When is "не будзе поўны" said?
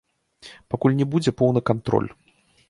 1.01-1.65